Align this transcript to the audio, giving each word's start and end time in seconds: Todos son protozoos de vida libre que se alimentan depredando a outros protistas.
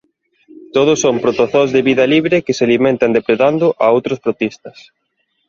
Todos 0.75 0.97
son 1.03 1.19
protozoos 1.23 1.69
de 1.75 1.81
vida 1.89 2.05
libre 2.15 2.41
que 2.45 2.55
se 2.57 2.65
alimentan 2.67 3.13
depredando 3.17 3.65
a 3.85 3.85
outros 3.95 4.21
protistas. 4.25 4.77